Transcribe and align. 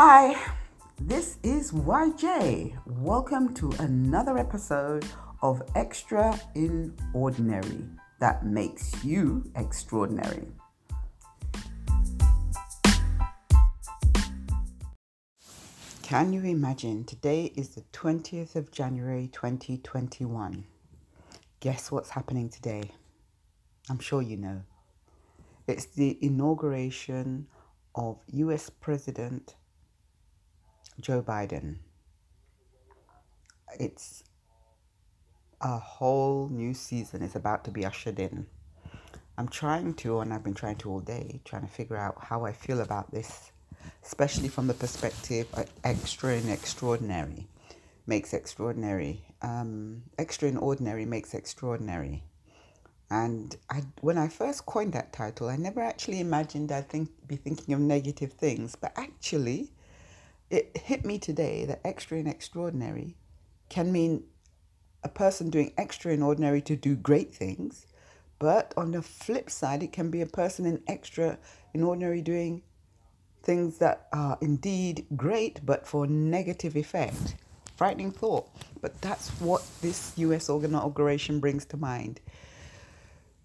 Hi, 0.00 0.36
this 1.00 1.38
is 1.42 1.72
YJ. 1.72 2.72
Welcome 2.86 3.52
to 3.54 3.72
another 3.80 4.38
episode 4.38 5.04
of 5.42 5.60
Extra 5.74 6.38
in 6.54 6.94
Ordinary 7.12 7.84
that 8.20 8.46
makes 8.46 9.04
you 9.04 9.50
extraordinary. 9.56 10.46
Can 16.04 16.32
you 16.32 16.44
imagine? 16.44 17.02
Today 17.02 17.52
is 17.56 17.70
the 17.70 17.82
20th 17.92 18.54
of 18.54 18.70
January 18.70 19.28
2021. 19.32 20.64
Guess 21.58 21.90
what's 21.90 22.10
happening 22.10 22.48
today? 22.48 22.92
I'm 23.90 23.98
sure 23.98 24.22
you 24.22 24.36
know. 24.36 24.62
It's 25.66 25.86
the 25.86 26.16
inauguration 26.24 27.48
of 27.96 28.20
US 28.28 28.70
President 28.70 29.56
Joe 31.00 31.22
Biden. 31.22 31.76
It's 33.78 34.24
a 35.60 35.78
whole 35.78 36.48
new 36.48 36.74
season 36.74 37.22
is 37.22 37.36
about 37.36 37.64
to 37.64 37.70
be 37.70 37.84
ushered 37.84 38.18
in. 38.18 38.46
I'm 39.36 39.48
trying 39.48 39.94
to, 39.94 40.20
and 40.20 40.32
I've 40.32 40.42
been 40.42 40.54
trying 40.54 40.76
to 40.76 40.90
all 40.90 41.00
day, 41.00 41.40
trying 41.44 41.62
to 41.62 41.68
figure 41.68 41.96
out 41.96 42.16
how 42.20 42.44
I 42.44 42.52
feel 42.52 42.80
about 42.80 43.10
this, 43.12 43.52
especially 44.04 44.48
from 44.48 44.66
the 44.66 44.74
perspective 44.74 45.46
of 45.54 45.70
extra 45.84 46.34
and 46.34 46.50
extraordinary 46.50 47.46
makes 48.08 48.32
extraordinary. 48.32 49.22
Um, 49.42 50.02
extra 50.18 50.48
and 50.48 50.58
ordinary 50.58 51.04
makes 51.04 51.34
extraordinary. 51.34 52.24
And 53.10 53.56
I, 53.70 53.82
when 54.00 54.18
I 54.18 54.28
first 54.28 54.66
coined 54.66 54.94
that 54.94 55.12
title, 55.12 55.48
I 55.48 55.56
never 55.56 55.80
actually 55.80 56.20
imagined 56.20 56.72
I'd 56.72 56.88
think, 56.88 57.10
be 57.26 57.36
thinking 57.36 57.74
of 57.74 57.80
negative 57.80 58.32
things. 58.32 58.74
But 58.74 58.92
actually, 58.96 59.70
it 60.50 60.76
hit 60.76 61.04
me 61.04 61.18
today 61.18 61.64
that 61.66 61.80
extra 61.84 62.18
and 62.18 62.28
extraordinary 62.28 63.16
can 63.68 63.92
mean 63.92 64.24
a 65.04 65.08
person 65.08 65.50
doing 65.50 65.72
extra 65.76 66.12
and 66.12 66.22
ordinary 66.22 66.60
to 66.62 66.76
do 66.76 66.96
great 66.96 67.34
things. 67.34 67.86
But 68.38 68.72
on 68.76 68.92
the 68.92 69.02
flip 69.02 69.50
side, 69.50 69.82
it 69.82 69.92
can 69.92 70.10
be 70.10 70.20
a 70.20 70.26
person 70.26 70.64
in 70.64 70.82
extra 70.86 71.38
and 71.74 71.84
ordinary 71.84 72.22
doing 72.22 72.62
things 73.42 73.78
that 73.78 74.08
are 74.12 74.38
indeed 74.40 75.06
great, 75.16 75.64
but 75.64 75.86
for 75.86 76.06
negative 76.06 76.76
effect. 76.76 77.36
Frightening 77.76 78.10
thought. 78.10 78.48
But 78.80 79.00
that's 79.00 79.28
what 79.40 79.62
this 79.80 80.12
US 80.16 80.48
inauguration 80.48 81.40
brings 81.40 81.64
to 81.66 81.76
mind. 81.76 82.20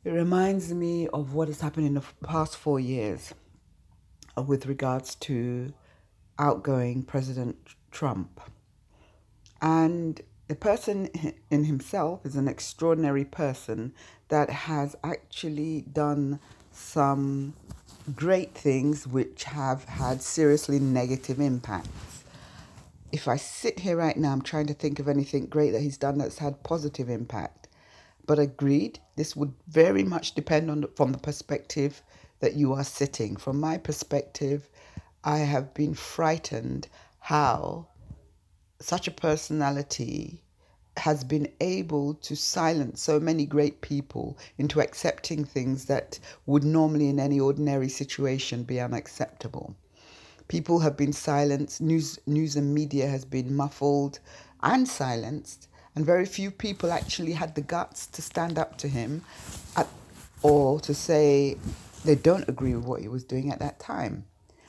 It 0.03 0.11
reminds 0.11 0.73
me 0.73 1.07
of 1.09 1.33
what 1.33 1.47
has 1.47 1.61
happened 1.61 1.87
in 1.87 1.93
the 1.93 2.03
past 2.23 2.57
four 2.57 2.79
years 2.79 3.33
with 4.35 4.65
regards 4.65 5.15
to 5.15 5.73
outgoing 6.39 7.03
President 7.03 7.57
Trump. 7.91 8.41
And 9.61 10.21
the 10.47 10.55
person 10.55 11.09
in 11.49 11.63
himself 11.65 12.25
is 12.25 12.35
an 12.35 12.47
extraordinary 12.47 13.25
person 13.25 13.93
that 14.27 14.49
has 14.49 14.95
actually 15.03 15.81
done 15.81 16.39
some 16.71 17.53
great 18.15 18.53
things 18.53 19.07
which 19.07 19.45
have 19.45 19.85
had 19.85 20.21
seriously 20.21 20.79
negative 20.79 21.39
impacts. 21.39 22.23
If 23.11 23.27
I 23.27 23.37
sit 23.37 23.79
here 23.79 23.95
right 23.95 24.17
now, 24.17 24.31
I'm 24.31 24.41
trying 24.41 24.67
to 24.67 24.73
think 24.73 24.99
of 24.99 25.07
anything 25.07 25.45
great 25.45 25.71
that 25.71 25.81
he's 25.81 25.97
done 25.97 26.17
that's 26.17 26.39
had 26.39 26.63
positive 26.63 27.09
impact. 27.09 27.67
But 28.25 28.39
agreed, 28.39 28.99
this 29.15 29.35
would 29.35 29.53
very 29.67 30.03
much 30.03 30.33
depend 30.33 30.71
on 30.71 30.85
from 30.95 31.11
the 31.11 31.17
perspective 31.17 32.01
that 32.39 32.55
you 32.55 32.73
are 32.73 32.83
sitting. 32.83 33.35
From 33.35 33.59
my 33.59 33.77
perspective, 33.77 34.69
I 35.23 35.39
have 35.39 35.73
been 35.73 35.93
frightened 35.93 36.87
how 37.19 37.87
such 38.79 39.07
a 39.07 39.11
personality 39.11 40.43
has 40.97 41.23
been 41.23 41.47
able 41.61 42.13
to 42.15 42.35
silence 42.35 43.01
so 43.01 43.19
many 43.19 43.45
great 43.45 43.81
people 43.81 44.37
into 44.57 44.81
accepting 44.81 45.45
things 45.45 45.85
that 45.85 46.19
would 46.45 46.63
normally 46.63 47.07
in 47.07 47.19
any 47.19 47.39
ordinary 47.39 47.89
situation 47.89 48.63
be 48.63 48.79
unacceptable. 48.79 49.75
People 50.49 50.79
have 50.79 50.97
been 50.97 51.13
silenced, 51.13 51.79
news 51.79 52.19
news 52.25 52.55
and 52.57 52.73
media 52.73 53.07
has 53.07 53.23
been 53.23 53.55
muffled 53.55 54.19
and 54.61 54.87
silenced 54.87 55.67
and 55.95 56.05
very 56.05 56.25
few 56.25 56.51
people 56.51 56.91
actually 56.91 57.31
had 57.33 57.55
the 57.55 57.61
guts 57.61 58.07
to 58.07 58.21
stand 58.21 58.57
up 58.57 58.77
to 58.79 58.87
him 58.87 59.21
at, 59.75 59.87
or 60.41 60.79
to 60.81 60.93
say 60.93 61.57
they 62.03 62.15
don't 62.15 62.49
agree 62.49 62.75
with 62.75 62.85
what 62.85 63.01
he 63.01 63.07
was 63.07 63.23
doing 63.23 63.51
at 63.51 63.59
that 63.59 63.79
time. 63.79 64.25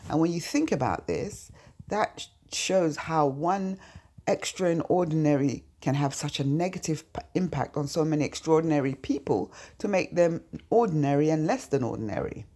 And 0.08 0.20
when 0.20 0.32
you 0.32 0.40
think 0.40 0.72
about 0.72 1.06
this, 1.06 1.50
that 1.88 2.26
shows 2.52 2.96
how 2.96 3.26
one 3.26 3.78
extraordinary 4.26 5.64
can 5.80 5.94
have 5.94 6.14
such 6.14 6.40
a 6.40 6.44
negative 6.44 7.04
impact 7.34 7.76
on 7.76 7.86
so 7.86 8.04
many 8.04 8.24
extraordinary 8.24 8.94
people 8.94 9.52
to 9.78 9.88
make 9.88 10.14
them 10.14 10.42
ordinary 10.70 11.28
and 11.28 11.46
less 11.46 11.66
than 11.66 11.82
ordinary. 11.82 12.46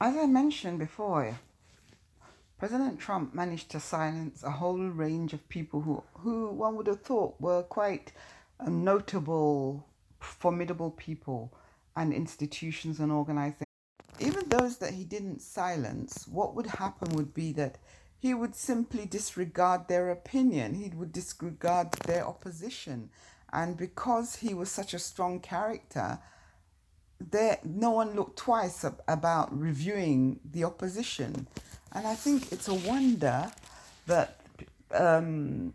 As 0.00 0.16
I 0.16 0.26
mentioned 0.26 0.78
before, 0.78 1.38
President 2.58 2.98
Trump 2.98 3.34
managed 3.34 3.70
to 3.70 3.80
silence 3.80 4.42
a 4.42 4.50
whole 4.50 4.78
range 4.78 5.32
of 5.32 5.48
people 5.48 5.80
who, 5.80 6.02
who 6.14 6.48
one 6.48 6.74
would 6.76 6.88
have 6.88 7.02
thought 7.02 7.40
were 7.40 7.62
quite 7.62 8.12
uh, 8.58 8.68
notable, 8.68 9.86
formidable 10.18 10.90
people 10.90 11.52
and 11.96 12.12
institutions 12.12 12.98
and 12.98 13.12
organizations. 13.12 13.67
Those 14.58 14.78
that 14.78 14.94
he 14.94 15.04
didn't 15.04 15.40
silence, 15.40 16.26
what 16.26 16.54
would 16.56 16.66
happen 16.66 17.14
would 17.14 17.32
be 17.32 17.52
that 17.52 17.78
he 18.18 18.34
would 18.34 18.56
simply 18.56 19.06
disregard 19.06 19.86
their 19.86 20.10
opinion, 20.10 20.74
he 20.74 20.90
would 20.96 21.12
disregard 21.12 21.92
their 21.92 22.26
opposition. 22.26 23.10
And 23.52 23.76
because 23.76 24.36
he 24.36 24.54
was 24.54 24.70
such 24.70 24.92
a 24.94 24.98
strong 24.98 25.38
character, 25.38 26.18
there 27.20 27.58
no 27.64 27.90
one 27.90 28.14
looked 28.14 28.38
twice 28.38 28.84
about 29.06 29.56
reviewing 29.56 30.40
the 30.44 30.64
opposition. 30.64 31.46
And 31.92 32.06
I 32.06 32.14
think 32.14 32.52
it's 32.52 32.68
a 32.68 32.74
wonder 32.74 33.50
that 34.06 34.40
um, 34.92 35.72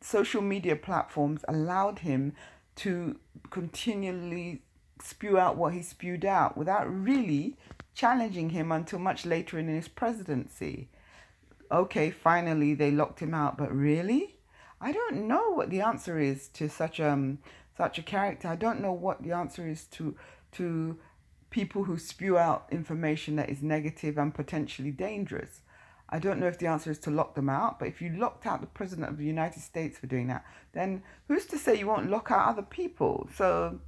social 0.00 0.42
media 0.42 0.76
platforms 0.76 1.44
allowed 1.48 2.00
him 2.00 2.34
to 2.76 3.18
continually 3.50 4.62
spew 5.02 5.38
out 5.38 5.56
what 5.56 5.72
he 5.72 5.82
spewed 5.82 6.24
out 6.24 6.56
without 6.56 6.88
really 6.88 7.56
challenging 7.94 8.50
him 8.50 8.72
until 8.72 8.98
much 8.98 9.26
later 9.26 9.58
in 9.58 9.68
his 9.68 9.88
presidency. 9.88 10.88
Okay, 11.70 12.10
finally 12.10 12.74
they 12.74 12.90
locked 12.90 13.20
him 13.20 13.34
out, 13.34 13.56
but 13.56 13.74
really? 13.74 14.36
I 14.80 14.92
don't 14.92 15.28
know 15.28 15.50
what 15.50 15.70
the 15.70 15.80
answer 15.80 16.18
is 16.18 16.48
to 16.48 16.68
such 16.68 17.00
um 17.00 17.38
such 17.76 17.98
a 17.98 18.02
character. 18.02 18.48
I 18.48 18.56
don't 18.56 18.80
know 18.80 18.92
what 18.92 19.22
the 19.22 19.32
answer 19.32 19.66
is 19.66 19.84
to 19.96 20.16
to 20.52 20.98
people 21.50 21.84
who 21.84 21.98
spew 21.98 22.36
out 22.38 22.66
information 22.70 23.36
that 23.36 23.50
is 23.50 23.62
negative 23.62 24.18
and 24.18 24.34
potentially 24.34 24.90
dangerous. 24.90 25.60
I 26.08 26.18
don't 26.18 26.40
know 26.40 26.46
if 26.46 26.58
the 26.58 26.66
answer 26.66 26.90
is 26.90 26.98
to 27.00 27.10
lock 27.10 27.34
them 27.34 27.48
out, 27.48 27.78
but 27.78 27.88
if 27.88 28.02
you 28.02 28.10
locked 28.10 28.46
out 28.46 28.60
the 28.60 28.66
President 28.66 29.08
of 29.08 29.16
the 29.16 29.24
United 29.24 29.60
States 29.60 29.98
for 29.98 30.06
doing 30.06 30.26
that, 30.26 30.44
then 30.72 31.02
who's 31.28 31.46
to 31.46 31.58
say 31.58 31.78
you 31.78 31.86
won't 31.86 32.10
lock 32.10 32.30
out 32.30 32.48
other 32.48 32.62
people? 32.62 33.28
So 33.34 33.80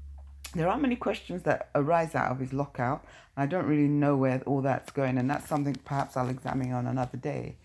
there 0.54 0.68
are 0.68 0.78
many 0.78 0.96
questions 0.96 1.42
that 1.42 1.70
arise 1.74 2.14
out 2.14 2.30
of 2.30 2.38
his 2.38 2.52
lockout. 2.52 3.04
I 3.36 3.46
don't 3.46 3.66
really 3.66 3.88
know 3.88 4.16
where 4.16 4.40
all 4.46 4.62
that's 4.62 4.92
going, 4.92 5.18
and 5.18 5.28
that's 5.28 5.48
something 5.48 5.76
perhaps 5.84 6.16
I'll 6.16 6.28
examine 6.28 6.72
on 6.72 6.86
another 6.86 7.16
day. 7.16 7.56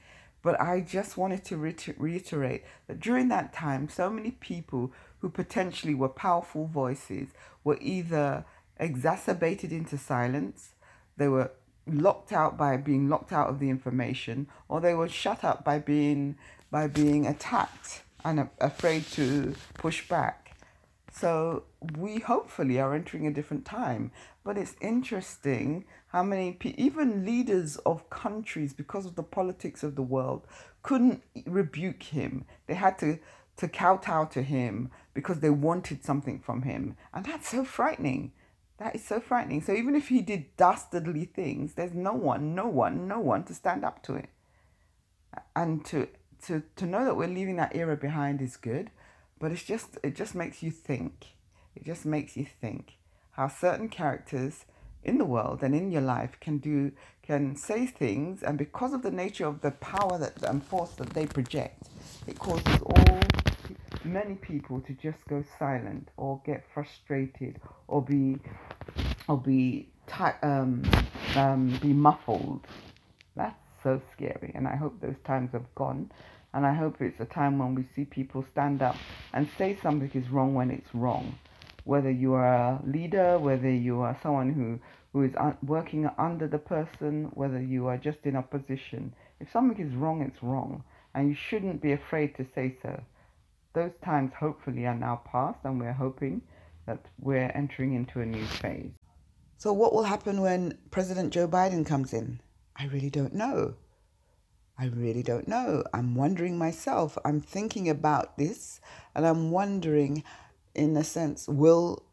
But 0.42 0.60
I 0.60 0.82
just 0.82 1.18
wanted 1.18 1.44
to 1.46 1.58
reiterate 1.58 2.64
that 2.88 3.00
during 3.00 3.28
that 3.28 3.54
time, 3.54 3.90
so 3.90 4.10
many 4.10 4.32
people 4.32 4.94
who 5.20 5.30
potentially 5.30 5.94
were 5.94 6.10
powerful 6.10 6.66
voices 6.66 7.30
were 7.64 7.78
either 7.82 8.46
exacerbated 8.80 9.72
into 9.72 9.98
silence, 9.98 10.70
they 11.18 11.28
were 11.28 11.52
locked 11.86 12.32
out 12.32 12.58
by 12.58 12.78
being 12.78 13.10
locked 13.10 13.34
out 13.34 13.50
of 13.50 13.60
the 13.60 13.70
information, 13.70 14.48
or 14.68 14.80
they 14.80 14.94
were 14.94 15.10
shut 15.10 15.44
up 15.44 15.64
by 15.64 15.78
being 15.78 16.38
by 16.72 16.88
being 16.88 17.26
attacked 17.26 18.04
and 18.24 18.48
afraid 18.60 19.06
to 19.08 19.56
push 19.74 20.08
back. 20.08 20.49
So 21.12 21.64
we 21.98 22.20
hopefully 22.20 22.80
are 22.80 22.94
entering 22.94 23.28
a 23.28 23.34
different 23.34 23.66
time. 23.66 24.12
But 24.44 24.58
it's 24.58 24.76
interesting 24.82 25.86
how 26.08 26.24
many 26.24 26.58
even 26.64 27.26
leaders 27.26 27.78
of 27.78 28.10
countries, 28.10 28.74
because 28.74 29.06
of 29.06 29.16
the 29.16 29.24
politics 29.24 29.84
of 29.84 29.96
the 29.96 30.02
world, 30.02 30.46
couldn't 30.82 31.22
rebuke 31.46 32.04
him. 32.04 32.46
They 32.68 32.76
had 32.76 32.98
to 33.00 33.20
to 33.58 33.68
kowtow 33.68 34.24
to 34.24 34.42
him 34.42 34.90
because 35.14 35.42
they 35.42 35.50
wanted 35.50 36.06
something 36.06 36.40
from 36.40 36.62
him, 36.62 36.96
and 37.14 37.26
that's 37.26 37.50
so 37.50 37.66
frightening 37.66 38.32
that 38.80 38.96
is 38.96 39.04
so 39.04 39.20
frightening. 39.20 39.62
So 39.62 39.74
even 39.74 39.94
if 39.94 40.08
he 40.08 40.22
did 40.22 40.56
dastardly 40.56 41.26
things, 41.26 41.74
there's 41.74 41.94
no 41.94 42.14
one, 42.14 42.56
no 42.56 42.68
one, 42.68 43.08
no 43.08 43.20
one 43.20 43.44
to 43.44 43.54
stand 43.54 43.84
up 43.84 44.02
to 44.04 44.16
it. 44.16 44.30
And 45.56 45.86
to 45.86 46.08
to 46.46 46.64
to 46.78 46.86
know 46.86 47.04
that 47.06 47.16
we're 47.16 47.28
leaving 47.28 47.58
that 47.58 47.76
era 47.76 47.98
behind 47.98 48.42
is 48.42 48.56
good, 48.56 48.90
but 49.40 49.52
it's 49.52 49.64
just 49.64 49.98
it 50.04 50.16
just 50.16 50.36
makes 50.36 50.62
you 50.62 50.72
think. 50.72 51.28
It 51.76 51.86
just 51.86 52.06
makes 52.06 52.36
you 52.36 52.46
think 52.46 52.98
how 53.32 53.48
certain 53.48 53.88
characters 53.88 54.66
in 55.04 55.18
the 55.18 55.26
world 55.26 55.64
and 55.64 55.74
in 55.74 55.92
your 55.92 56.02
life 56.02 56.38
can 56.40 56.58
do 56.58 56.92
can 57.22 57.56
say 57.56 57.86
things 57.86 58.44
and 58.44 58.58
because 58.58 58.94
of 58.94 59.02
the 59.02 59.12
nature 59.12 59.46
of 59.46 59.62
the 59.62 59.72
power 59.72 60.18
that 60.18 60.44
and 60.44 60.64
force 60.64 60.92
that 60.92 61.10
they 61.12 61.26
project 61.26 61.88
it 62.28 62.38
causes 62.38 62.82
all 62.82 63.20
many 64.04 64.36
people 64.36 64.82
to 64.82 64.94
just 64.94 65.26
go 65.28 65.44
silent 65.58 66.10
or 66.18 66.42
get 66.46 66.66
frustrated 66.74 67.60
or 67.88 68.02
be 68.02 68.38
or 69.28 69.38
be 69.38 69.88
um, 70.42 70.84
um, 71.36 71.78
be 71.82 71.94
muffled 71.94 72.66
that's 73.36 73.56
so 73.84 74.02
scary 74.12 74.52
and 74.56 74.68
i 74.68 74.76
hope 74.76 75.00
those 75.00 75.20
times 75.24 75.52
have 75.54 75.74
gone 75.76 76.12
and 76.54 76.66
i 76.66 76.74
hope 76.74 77.02
it's 77.02 77.20
a 77.20 77.26
time 77.26 77.60
when 77.60 77.76
we 77.76 77.86
see 77.96 78.06
people 78.06 78.46
stand 78.52 78.82
up 78.82 78.96
and 79.34 79.48
say 79.58 79.78
something 79.82 80.12
is 80.14 80.30
wrong 80.30 80.54
when 80.54 80.72
it's 80.72 80.94
wrong 80.94 81.38
whether 81.90 82.12
you 82.12 82.34
are 82.34 82.46
a 82.46 82.82
leader, 82.86 83.40
whether 83.40 83.70
you 83.70 84.02
are 84.02 84.16
someone 84.22 84.54
who, 84.54 84.80
who 85.12 85.26
is 85.26 85.36
un- 85.38 85.58
working 85.66 86.08
under 86.20 86.48
the 86.48 86.60
person, 86.60 87.32
whether 87.34 87.60
you 87.60 87.88
are 87.88 87.98
just 87.98 88.20
in 88.24 88.36
opposition. 88.36 89.12
If 89.40 89.52
something 89.52 89.84
is 89.84 89.96
wrong, 89.96 90.22
it's 90.22 90.44
wrong, 90.44 90.84
and 91.16 91.30
you 91.30 91.36
shouldn't 91.36 91.82
be 91.82 91.94
afraid 91.94 92.36
to 92.38 92.46
say 92.54 92.78
so. 92.84 93.02
Those 93.74 93.92
times 94.06 94.34
hopefully 94.40 94.86
are 94.86 94.94
now 94.94 95.22
past, 95.26 95.58
and 95.64 95.80
we're 95.80 95.94
hoping 95.94 96.44
that 96.86 97.04
we're 97.20 97.52
entering 97.56 97.96
into 97.96 98.22
a 98.22 98.26
new 98.26 98.46
phase. 98.46 98.92
So, 99.58 99.74
what 99.74 99.92
will 99.92 100.04
happen 100.04 100.42
when 100.42 100.78
President 100.92 101.34
Joe 101.34 101.48
Biden 101.48 101.86
comes 101.86 102.14
in? 102.14 102.40
I 102.76 102.86
really 102.86 103.10
don't 103.10 103.34
know. 103.34 103.74
I 104.80 104.86
really 104.86 105.24
don't 105.24 105.48
know. 105.48 105.84
I'm 105.94 106.16
wondering 106.16 106.58
myself. 106.58 107.18
I'm 107.26 107.42
thinking 107.42 107.90
about 107.90 108.38
this 108.38 108.80
and 109.14 109.28
I'm 109.28 109.52
wondering 109.52 110.24
in 110.74 110.96
a 110.96 111.04
sense, 111.04 111.50
will 111.50 112.04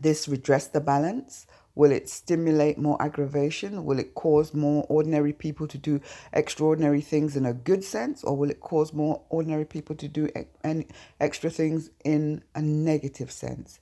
this 0.00 0.28
redress 0.28 0.68
the 0.68 0.80
balance? 0.80 1.48
Will 1.74 1.90
it 1.90 2.08
stimulate 2.08 2.78
more 2.78 3.00
aggravation? 3.02 3.84
Will 3.84 3.98
it 3.98 4.14
cause 4.14 4.54
more 4.54 4.86
ordinary 4.88 5.32
people 5.32 5.66
to 5.66 5.76
do 5.76 6.00
extraordinary 6.32 7.00
things 7.00 7.34
in 7.34 7.44
a 7.44 7.52
good 7.52 7.82
sense? 7.82 8.22
Or 8.22 8.36
will 8.36 8.50
it 8.50 8.60
cause 8.60 8.92
more 8.92 9.22
ordinary 9.28 9.64
people 9.64 9.96
to 9.96 10.06
do 10.06 10.28
any 10.62 10.86
extra 11.18 11.50
things 11.50 11.90
in 12.04 12.44
a 12.54 12.62
negative 12.62 13.32
sense? 13.32 13.80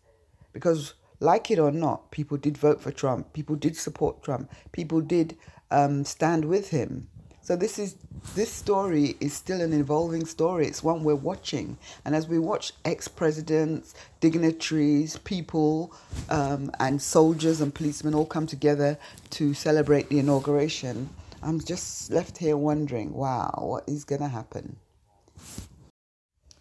Because, 0.54 0.94
like 1.20 1.50
it 1.50 1.58
or 1.58 1.70
not, 1.70 2.10
people 2.10 2.38
did 2.38 2.56
vote 2.56 2.80
for 2.80 2.90
Trump, 2.90 3.34
people 3.34 3.56
did 3.56 3.76
support 3.76 4.22
Trump, 4.22 4.50
people 4.72 5.02
did 5.02 5.36
um, 5.70 6.04
stand 6.04 6.46
with 6.46 6.70
him. 6.70 7.08
So 7.44 7.56
this 7.56 7.76
is 7.80 7.96
this 8.36 8.52
story 8.52 9.16
is 9.18 9.32
still 9.32 9.60
an 9.60 9.72
evolving 9.72 10.24
story. 10.26 10.68
It's 10.68 10.84
one 10.84 11.02
we're 11.02 11.16
watching, 11.16 11.76
and 12.04 12.14
as 12.14 12.28
we 12.28 12.38
watch 12.38 12.72
ex-presidents, 12.84 13.94
dignitaries, 14.20 15.18
people, 15.18 15.92
um, 16.30 16.70
and 16.78 17.02
soldiers 17.02 17.60
and 17.60 17.74
policemen 17.74 18.14
all 18.14 18.26
come 18.26 18.46
together 18.46 18.96
to 19.30 19.54
celebrate 19.54 20.08
the 20.08 20.20
inauguration, 20.20 21.08
I'm 21.42 21.58
just 21.58 22.12
left 22.12 22.38
here 22.38 22.56
wondering, 22.56 23.12
wow, 23.12 23.52
what 23.58 23.88
is 23.88 24.04
going 24.04 24.22
to 24.22 24.28
happen? 24.28 24.76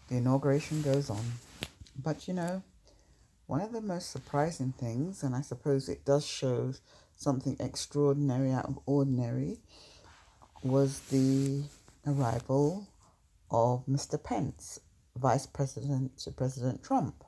The 0.10 0.18
inauguration 0.18 0.82
goes 0.82 1.12
on, 1.12 1.24
but 2.04 2.28
you 2.28 2.34
know, 2.34 2.64
one 3.46 3.62
of 3.62 3.72
the 3.72 3.82
most 3.82 4.10
surprising 4.10 4.74
things, 4.80 5.22
and 5.22 5.36
I 5.36 5.42
suppose 5.42 5.88
it 5.88 6.06
does 6.06 6.26
show 6.26 6.74
something 7.16 7.56
extraordinary 7.60 8.52
out 8.52 8.66
of 8.66 8.80
ordinary 8.88 9.60
was 10.64 11.00
the 11.12 11.64
arrival 12.06 12.88
of 13.50 13.86
Mr. 13.88 14.22
Pence, 14.22 14.80
Vice 15.18 15.48
President 15.48 16.18
to 16.20 16.32
President 16.32 16.84
Trump. 16.84 17.24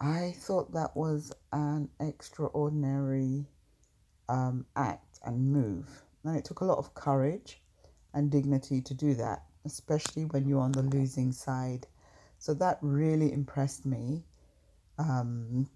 I 0.00 0.34
thought 0.38 0.72
that 0.72 0.96
was 0.96 1.32
an 1.52 1.88
extraordinary 2.00 3.46
um, 4.28 4.66
act 4.76 5.20
and 5.24 5.52
move. 5.52 5.86
And 6.24 6.36
it 6.36 6.44
took 6.44 6.60
a 6.60 6.64
lot 6.64 6.78
of 6.78 6.94
courage 6.94 7.60
and 8.14 8.30
dignity 8.30 8.80
to 8.82 8.94
do 8.94 9.14
that, 9.14 9.42
especially 9.64 10.24
when 10.24 10.48
you're 10.48 10.60
on 10.60 10.72
the 10.72 10.82
losing 10.82 11.32
side. 11.32 11.86
So 12.38 12.54
that 12.54 12.78
really 12.80 13.32
impressed 13.32 13.86
me. 13.86 14.24
Um, 14.98 15.68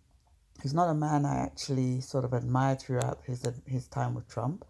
he's 0.62 0.74
not 0.74 0.90
a 0.90 0.94
man 0.94 1.24
I 1.24 1.36
actually 1.36 2.00
sort 2.00 2.24
of 2.24 2.32
admired 2.32 2.80
throughout 2.80 3.20
his 3.26 3.46
his 3.66 3.86
time 3.88 4.14
with 4.14 4.28
Trump 4.28 4.64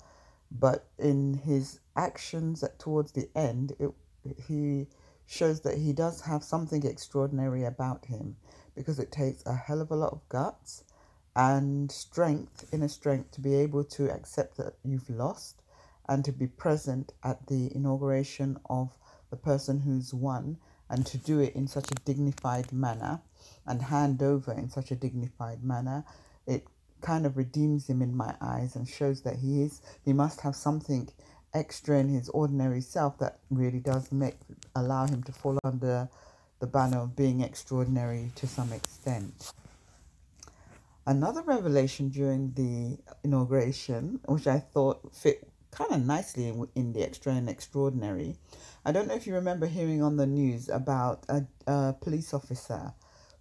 but 0.51 0.87
in 0.99 1.35
his 1.35 1.81
actions 1.97 2.63
at, 2.63 2.79
towards 2.79 3.13
the 3.13 3.29
end, 3.35 3.75
it, 3.79 3.91
he 4.47 4.87
shows 5.27 5.61
that 5.61 5.79
he 5.79 5.93
does 5.93 6.23
have 6.23 6.43
something 6.43 6.85
extraordinary 6.85 7.65
about 7.65 8.05
him 8.07 8.37
because 8.75 8.99
it 8.99 9.13
takes 9.13 9.45
a 9.47 9.55
hell 9.55 9.81
of 9.81 9.91
a 9.91 9.97
lot 9.97 10.13
of 10.13 10.29
guts 10.29 10.85
and 11.37 11.91
strength, 11.93 12.69
inner 12.73 12.89
strength, 12.89 13.31
to 13.31 13.41
be 13.41 13.55
able 13.55 13.85
to 13.85 14.11
accept 14.11 14.57
that 14.57 14.75
you've 14.83 15.09
lost 15.09 15.63
and 16.09 16.25
to 16.25 16.33
be 16.33 16.47
present 16.47 17.13
at 17.23 17.47
the 17.47 17.75
inauguration 17.75 18.59
of 18.69 18.97
the 19.31 19.37
person 19.37 19.81
who's 19.81 20.13
won 20.13 20.57
and 20.89 21.07
to 21.07 21.17
do 21.17 21.39
it 21.39 21.55
in 21.55 21.69
such 21.69 21.89
a 21.93 22.03
dignified 22.05 22.73
manner 22.73 23.21
and 23.65 23.81
hand 23.83 24.21
over 24.23 24.53
in 24.53 24.69
such 24.69 24.91
a 24.91 24.97
dignified 24.97 25.63
manner. 25.63 26.05
It 26.47 26.67
kind 27.01 27.27
of 27.27 27.37
redeems 27.37 27.89
him 27.89 28.03
in 28.03 28.17
my 28.17 28.35
eyes 28.41 28.77
and 28.77 28.89
shows 28.89 29.23
that 29.23 29.37
he 29.37 29.63
is 29.63 29.81
he 30.05 30.13
must 30.13 30.41
have 30.41 30.55
something 30.55 31.09
extra 31.53 31.99
in 31.99 32.09
his 32.09 32.29
ordinary 32.31 32.81
self 32.81 33.19
that 33.19 33.39
really 33.51 33.81
does 33.81 34.13
make 34.13 34.37
allow 34.77 35.07
him 35.07 35.23
to 35.23 35.33
fall 35.33 35.59
under 35.65 36.09
the 36.61 36.67
banner 36.67 36.99
of 36.99 37.17
being 37.17 37.41
extraordinary 37.41 38.31
to 38.37 38.47
some 38.47 38.73
extent. 38.73 39.53
Another 41.07 41.43
revelation 41.43 42.11
during 42.11 42.53
the 42.53 42.99
inauguration, 43.25 44.21
which 44.27 44.47
I 44.47 44.59
thought 44.59 45.15
fit 45.15 45.49
kind 45.71 45.93
of 45.93 46.05
nicely 46.05 46.49
in, 46.49 46.69
in 46.75 46.93
the 46.93 47.03
extra 47.03 47.33
and 47.33 47.49
extraordinary. 47.49 48.37
I 48.85 48.93
don't 48.93 49.09
know 49.09 49.15
if 49.15 49.27
you 49.27 49.35
remember 49.35 49.67
hearing 49.67 50.03
on 50.03 50.17
the 50.17 50.27
news 50.27 50.69
about 50.69 51.25
a, 51.29 51.45
a 51.67 51.95
police 51.95 52.35
officer 52.35 52.93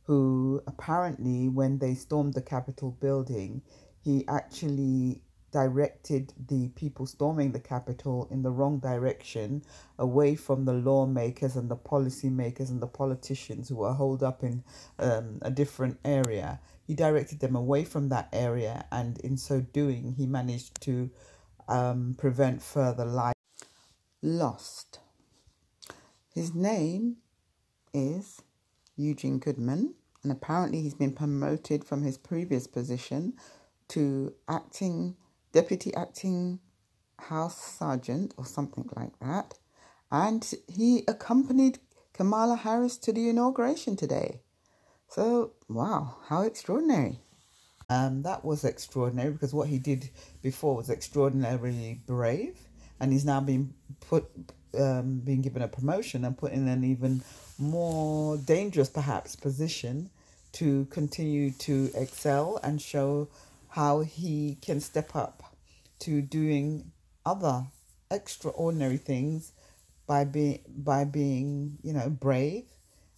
who 0.10 0.60
apparently, 0.66 1.48
when 1.48 1.78
they 1.78 1.94
stormed 1.94 2.34
the 2.34 2.42
Capitol 2.42 2.98
building, 3.00 3.62
he 4.04 4.26
actually 4.28 5.22
directed 5.52 6.34
the 6.48 6.70
people 6.70 7.06
storming 7.06 7.52
the 7.52 7.60
Capitol 7.60 8.28
in 8.32 8.42
the 8.42 8.50
wrong 8.50 8.80
direction, 8.80 9.62
away 10.00 10.36
from 10.36 10.66
the 10.66 10.74
lawmakers 10.74 11.56
and 11.56 11.70
the 11.70 11.76
policymakers 11.76 12.72
and 12.72 12.82
the 12.82 12.88
politicians 12.88 13.70
who 13.70 13.76
were 13.76 13.94
holed 13.94 14.24
up 14.24 14.42
in 14.42 14.64
um, 14.98 15.38
a 15.44 15.52
different 15.52 16.00
area. 16.04 16.60
He 16.88 16.96
directed 16.96 17.40
them 17.40 17.56
away 17.56 17.84
from 17.84 18.10
that 18.10 18.30
area, 18.34 18.86
and 18.92 19.20
in 19.20 19.38
so 19.38 19.62
doing, 19.62 20.16
he 20.18 20.26
managed 20.26 20.82
to 20.82 21.12
um, 21.68 22.16
prevent 22.18 22.64
further 22.64 23.06
life 23.06 23.36
lost. 24.24 25.02
His 26.34 26.56
name 26.56 27.18
is 27.94 28.42
Eugene 28.96 29.38
Goodman, 29.38 29.94
and 30.24 30.32
apparently 30.32 30.82
he's 30.82 30.94
been 30.94 31.14
promoted 31.14 31.84
from 31.84 32.04
his 32.04 32.18
previous 32.18 32.68
position 32.68 33.34
to 33.90 34.34
acting 34.48 35.16
deputy 35.52 35.94
acting 35.96 36.60
house 37.18 37.60
sergeant 37.60 38.34
or 38.38 38.46
something 38.46 38.90
like 38.96 39.18
that. 39.20 39.56
And 40.12 40.54
he 40.68 41.04
accompanied 41.08 41.80
Kamala 42.14 42.56
Harris 42.56 42.98
to 42.98 43.14
the 43.14 43.30
inauguration 43.30 43.96
today. 43.96 44.42
So, 45.08 45.54
wow, 45.68 46.18
how 46.28 46.42
extraordinary. 46.44 47.20
Um, 47.90 48.22
that 48.22 48.46
was 48.46 48.64
extraordinary 48.64 49.32
because 49.32 49.54
what 49.54 49.68
he 49.68 49.80
did 49.80 50.10
before 50.44 50.76
was 50.76 50.90
extraordinarily 50.90 52.02
brave, 52.06 52.60
and 53.00 53.12
he's 53.12 53.26
now 53.26 53.40
been 53.40 53.74
put, 54.02 54.26
um, 54.78 55.20
being 55.20 55.42
given 55.42 55.62
a 55.62 55.68
promotion 55.68 56.26
and 56.26 56.38
put 56.38 56.52
in 56.52 56.68
an 56.68 56.84
even 56.84 57.24
more 57.58 58.38
dangerous, 58.38 58.90
perhaps, 58.90 59.36
position 59.36 60.10
to 60.54 60.86
continue 60.86 61.52
to 61.52 61.92
excel 61.96 62.60
and 62.64 62.82
show 62.82 63.28
how 63.70 64.02
he 64.02 64.58
can 64.62 64.80
step 64.80 65.16
up 65.16 65.44
to 66.00 66.22
doing 66.22 66.92
other 67.26 67.66
extraordinary 68.10 68.98
things 68.98 69.52
by 70.08 70.24
being 70.24 70.60
by 70.68 71.04
being 71.04 71.78
you 71.84 71.94
know 71.94 72.10
brave 72.10 72.66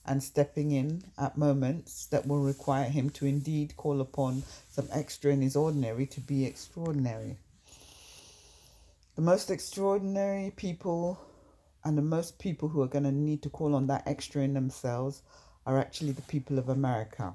and 0.05 0.21
stepping 0.21 0.71
in 0.71 1.03
at 1.17 1.37
moments 1.37 2.07
that 2.07 2.27
will 2.27 2.41
require 2.41 2.89
him 2.89 3.09
to 3.09 3.25
indeed 3.25 3.77
call 3.77 4.01
upon 4.01 4.43
some 4.69 4.87
extra 4.91 5.31
in 5.31 5.41
his 5.41 5.55
ordinary 5.55 6.05
to 6.07 6.19
be 6.19 6.43
extraordinary. 6.45 7.37
The 9.15 9.21
most 9.21 9.51
extraordinary 9.51 10.51
people 10.55 11.19
and 11.83 11.97
the 11.97 12.01
most 12.01 12.39
people 12.39 12.69
who 12.69 12.81
are 12.81 12.87
going 12.87 13.03
to 13.03 13.11
need 13.11 13.41
to 13.43 13.49
call 13.49 13.75
on 13.75 13.87
that 13.87 14.03
extra 14.05 14.41
in 14.41 14.53
themselves 14.53 15.21
are 15.65 15.79
actually 15.79 16.11
the 16.11 16.21
people 16.23 16.57
of 16.57 16.69
America. 16.69 17.33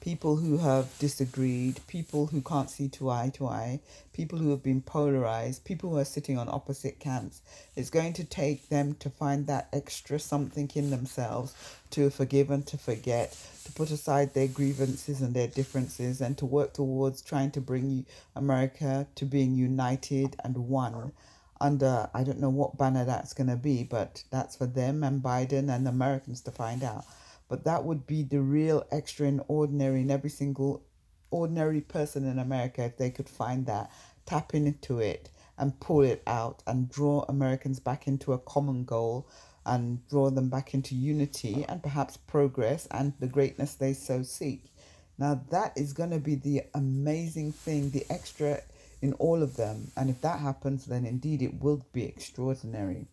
people 0.00 0.36
who 0.36 0.56
have 0.58 0.98
disagreed, 0.98 1.78
people 1.86 2.26
who 2.26 2.40
can't 2.40 2.70
see 2.70 2.88
to 2.88 3.10
eye 3.10 3.30
to 3.34 3.46
eye, 3.46 3.80
people 4.12 4.38
who 4.38 4.50
have 4.50 4.62
been 4.62 4.80
polarized, 4.80 5.64
people 5.64 5.90
who 5.90 5.98
are 5.98 6.04
sitting 6.04 6.38
on 6.38 6.48
opposite 6.48 6.98
camps. 6.98 7.42
It's 7.76 7.90
going 7.90 8.14
to 8.14 8.24
take 8.24 8.68
them 8.68 8.94
to 9.00 9.10
find 9.10 9.46
that 9.46 9.68
extra 9.72 10.18
something 10.18 10.70
in 10.74 10.90
themselves 10.90 11.54
to 11.90 12.08
forgive 12.10 12.50
and 12.50 12.66
to 12.68 12.78
forget, 12.78 13.36
to 13.64 13.72
put 13.72 13.90
aside 13.90 14.32
their 14.32 14.48
grievances 14.48 15.20
and 15.20 15.34
their 15.34 15.48
differences, 15.48 16.20
and 16.20 16.36
to 16.38 16.46
work 16.46 16.72
towards 16.72 17.20
trying 17.20 17.50
to 17.52 17.60
bring 17.60 18.06
America 18.34 19.06
to 19.16 19.24
being 19.26 19.54
united 19.54 20.34
and 20.42 20.56
one 20.56 21.12
under 21.60 22.08
I 22.14 22.24
don't 22.24 22.40
know 22.40 22.50
what 22.50 22.78
banner 22.78 23.04
that's 23.04 23.34
going 23.34 23.48
to 23.48 23.56
be, 23.56 23.84
but 23.84 24.22
that's 24.30 24.56
for 24.56 24.66
them 24.66 25.04
and 25.04 25.22
Biden 25.22 25.74
and 25.74 25.86
Americans 25.86 26.40
to 26.42 26.50
find 26.50 26.82
out. 26.82 27.04
But 27.48 27.64
that 27.64 27.84
would 27.84 28.06
be 28.06 28.22
the 28.22 28.40
real 28.40 28.86
extraordinary 28.92 30.02
in 30.02 30.10
every 30.10 30.30
single 30.30 30.82
ordinary 31.30 31.80
person 31.80 32.24
in 32.24 32.38
America 32.38 32.84
if 32.84 32.96
they 32.96 33.10
could 33.10 33.28
find 33.28 33.66
that, 33.66 33.90
tap 34.26 34.54
into 34.54 34.98
it 34.98 35.30
and 35.58 35.78
pull 35.80 36.02
it 36.02 36.22
out 36.26 36.62
and 36.66 36.88
draw 36.88 37.24
Americans 37.28 37.80
back 37.80 38.06
into 38.06 38.32
a 38.32 38.38
common 38.38 38.84
goal 38.84 39.28
and 39.66 40.06
draw 40.08 40.30
them 40.30 40.48
back 40.48 40.74
into 40.74 40.94
unity 40.94 41.64
and 41.68 41.82
perhaps 41.82 42.16
progress 42.16 42.88
and 42.90 43.12
the 43.20 43.26
greatness 43.26 43.74
they 43.74 43.92
so 43.92 44.22
seek. 44.22 44.72
Now, 45.18 45.42
that 45.50 45.76
is 45.76 45.92
going 45.92 46.10
to 46.10 46.18
be 46.18 46.34
the 46.34 46.62
amazing 46.74 47.52
thing, 47.52 47.90
the 47.90 48.06
extra 48.08 48.62
in 49.02 49.12
all 49.14 49.42
of 49.42 49.56
them. 49.56 49.90
And 49.96 50.10
if 50.10 50.20
that 50.20 50.40
happens, 50.40 50.86
then 50.86 51.06
indeed 51.06 51.42
it 51.42 51.60
will 51.60 51.84
be 51.92 52.04
extraordinary. 52.04 53.06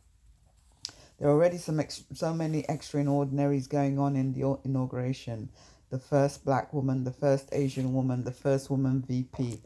There 1.20 1.28
are 1.30 1.32
already 1.32 1.58
some 1.58 1.80
ex- 1.80 2.04
so 2.14 2.34
many 2.34 2.68
extraordinaries 2.70 3.68
going 3.68 3.98
on 3.98 4.16
in 4.16 4.34
the 4.34 4.60
inauguration. 4.64 5.50
The 5.90 5.98
first 5.98 6.46
black 6.46 6.74
woman, 6.74 7.06
the 7.06 7.12
first 7.12 7.50
Asian 7.52 7.94
woman, 7.94 8.24
the 8.24 8.32
first 8.32 8.70
woman 8.70 9.04
VP. 9.08 9.62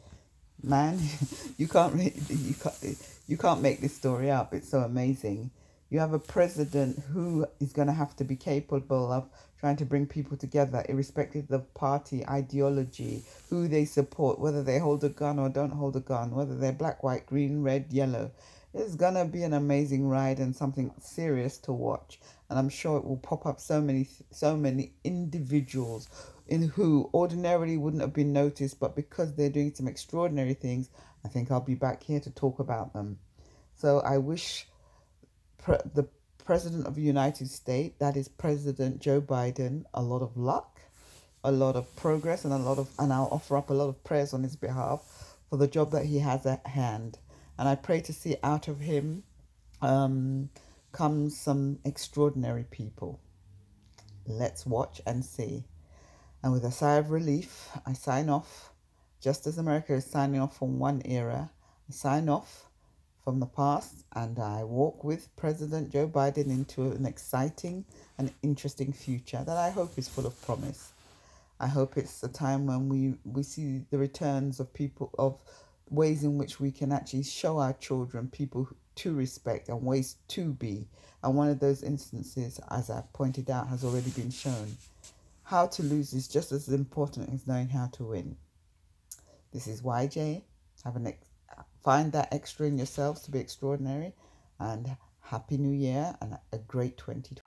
Man, 0.64 1.00
you 1.58 1.68
can't 1.68 1.96
you 2.30 2.54
can't 2.54 2.98
you 3.28 3.38
can't 3.38 3.62
make 3.62 3.82
this 3.82 3.96
story 3.96 4.30
up. 4.30 4.54
It's 4.54 4.70
so 4.70 4.80
amazing. 4.82 5.52
You 5.92 6.00
have 6.00 6.14
a 6.14 6.20
president 6.20 7.04
who 7.12 7.46
is 7.60 7.74
going 7.74 7.90
to 7.90 7.94
have 7.94 8.16
to 8.16 8.24
be 8.24 8.38
capable 8.38 9.12
of 9.12 9.28
trying 9.60 9.76
to 9.76 9.86
bring 9.86 10.08
people 10.08 10.38
together, 10.38 10.86
irrespective 10.88 11.52
of 11.52 11.74
party 11.74 12.26
ideology, 12.26 13.24
who 13.50 13.68
they 13.68 13.84
support, 13.84 14.40
whether 14.40 14.64
they 14.64 14.80
hold 14.80 15.04
a 15.04 15.10
gun 15.10 15.38
or 15.38 15.50
don't 15.50 15.74
hold 15.74 15.98
a 15.98 16.00
gun, 16.00 16.32
whether 16.32 16.56
they're 16.56 16.72
black, 16.72 17.04
white, 17.04 17.26
green, 17.26 17.62
red, 17.62 17.88
yellow. 17.90 18.32
It's 18.74 18.96
gonna 18.96 19.26
be 19.26 19.44
an 19.44 19.52
amazing 19.52 20.08
ride 20.08 20.40
and 20.40 20.56
something 20.56 20.94
serious 21.02 21.58
to 21.58 21.74
watch. 21.74 22.22
And 22.50 22.58
I'm 22.58 22.70
sure 22.70 22.98
it 22.98 23.04
will 23.04 23.18
pop 23.18 23.46
up 23.46 23.60
so 23.60 23.82
many 23.82 24.08
so 24.32 24.56
many 24.56 24.94
individuals 25.04 26.08
in 26.48 26.70
who 26.70 27.10
ordinarily 27.14 27.76
wouldn't 27.76 28.02
have 28.02 28.14
been 28.14 28.32
noticed, 28.32 28.80
but 28.80 28.96
because 28.96 29.34
they're 29.36 29.50
doing 29.50 29.74
some 29.76 29.90
extraordinary 29.90 30.54
things, 30.54 30.90
I 31.26 31.28
think 31.28 31.52
I'll 31.52 31.60
be 31.60 31.76
back 31.76 32.02
here 32.02 32.22
to 32.22 32.32
talk 32.32 32.60
about 32.60 32.94
them. 32.94 33.20
So 33.76 34.00
I 34.00 34.20
wish 34.20 34.68
pre- 35.62 35.78
the 35.94 36.08
President 36.44 36.88
of 36.88 36.96
the 36.96 37.02
United 37.02 37.50
States, 37.50 37.96
that 38.00 38.18
is 38.18 38.28
President 38.28 39.00
Joe 39.00 39.22
Biden, 39.22 39.86
a 39.94 40.02
lot 40.02 40.22
of 40.22 40.36
luck, 40.36 40.82
a 41.44 41.52
lot 41.52 41.76
of 41.76 41.96
progress, 41.96 42.44
and 42.46 42.54
a 42.54 42.58
lot 42.58 42.78
of 42.78 42.90
and 43.00 43.14
I'll 43.14 43.30
offer 43.32 43.58
up 43.58 43.70
a 43.70 43.74
lot 43.74 43.90
of 43.90 44.04
prayers 44.04 44.34
on 44.34 44.44
his 44.44 44.56
behalf 44.56 45.38
for 45.50 45.58
the 45.58 45.68
job 45.68 45.92
that 45.92 46.06
he 46.06 46.20
has 46.20 46.46
at 46.46 46.66
hand. 46.66 47.20
And 47.58 47.70
I 47.70 47.76
pray 47.76 48.02
to 48.02 48.14
see 48.14 48.36
out 48.44 48.68
of 48.68 48.80
him 48.80 49.24
um, 49.82 50.50
comes 50.92 51.38
some 51.38 51.80
extraordinary 51.86 52.66
people. 52.70 53.20
Let's 54.26 54.66
watch 54.66 55.02
and 55.06 55.24
see. 55.24 55.66
And 56.44 56.52
with 56.52 56.66
a 56.66 56.72
sigh 56.72 56.96
of 56.96 57.12
relief, 57.12 57.70
I 57.86 57.94
sign 57.94 58.30
off. 58.30 58.74
Just 59.20 59.46
as 59.46 59.60
America 59.60 59.94
is 59.94 60.06
signing 60.06 60.42
off 60.42 60.58
from 60.58 60.80
one 60.80 61.04
era, 61.06 61.52
I 61.88 61.94
sign 61.94 62.30
off 62.30 62.71
from 63.24 63.40
the 63.40 63.46
past 63.46 64.04
and 64.16 64.40
I 64.40 64.64
walk 64.64 65.04
with 65.04 65.36
President 65.36 65.92
Joe 65.92 66.08
Biden 66.08 66.48
into 66.48 66.92
an 66.92 67.06
exciting 67.06 67.86
and 68.18 68.32
interesting 68.42 68.92
future 68.92 69.44
that 69.46 69.58
I 69.58 69.70
hope 69.70 69.98
is 69.98 70.08
full 70.08 70.26
of 70.26 70.42
promise. 70.42 70.92
I 71.60 71.68
hope 71.68 71.98
it's 71.98 72.24
a 72.24 72.28
time 72.28 72.66
when 72.66 72.90
we, 72.90 73.14
we 73.24 73.44
see 73.44 73.84
the 73.92 73.98
returns 74.00 74.60
of 74.60 74.74
people 74.74 75.12
of 75.20 75.38
ways 75.90 76.24
in 76.24 76.38
which 76.38 76.60
we 76.60 76.72
can 76.72 76.92
actually 76.92 77.24
show 77.24 77.60
our 77.60 77.74
children 77.74 78.28
people 78.28 78.68
to 78.96 79.14
respect 79.14 79.70
and 79.70 79.84
ways 79.84 80.16
to 80.30 80.54
be. 80.54 80.88
And 81.24 81.36
one 81.36 81.50
of 81.50 81.60
those 81.60 81.84
instances, 81.84 82.60
as 82.72 82.90
I 82.90 83.04
pointed 83.14 83.52
out, 83.52 83.68
has 83.68 83.84
already 83.84 84.10
been 84.12 84.32
shown. 84.32 84.78
How 85.44 85.68
to 85.68 85.84
lose 85.84 86.14
is 86.14 86.28
just 86.28 86.52
as 86.52 86.70
important 86.70 87.32
as 87.32 87.46
knowing 87.46 87.70
how 87.70 87.88
to 87.94 88.06
win. 88.06 88.38
This 89.52 89.68
is 89.68 89.82
YJ. 89.82 90.42
Have 90.84 90.96
an 90.96 91.08
ex- 91.08 91.28
find 91.84 92.12
that 92.12 92.34
extra 92.34 92.68
in 92.68 92.78
yourselves 92.78 93.22
to 93.22 93.32
be 93.32 93.40
extraordinary, 93.40 94.14
and 94.60 94.96
happy 95.22 95.58
New 95.58 95.76
Year 95.76 96.16
and 96.22 96.38
a 96.54 96.58
great 96.60 96.98
2020. 96.98 97.42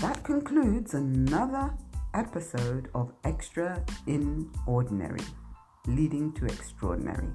That 0.00 0.22
concludes 0.22 0.94
another 0.94 1.72
episode 2.14 2.88
of 2.94 3.12
Extra 3.24 3.82
in 4.06 4.50
Ordinary, 4.66 5.24
leading 5.86 6.32
to 6.34 6.46
extraordinary. 6.46 7.28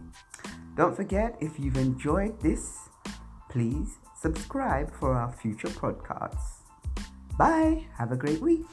Don't 0.75 0.95
forget, 0.95 1.35
if 1.41 1.59
you've 1.59 1.77
enjoyed 1.77 2.39
this, 2.41 2.77
please 3.49 3.97
subscribe 4.21 4.93
for 4.93 5.13
our 5.13 5.31
future 5.31 5.69
podcasts. 5.69 6.63
Bye. 7.37 7.85
Have 7.97 8.11
a 8.11 8.17
great 8.17 8.41
week. 8.41 8.65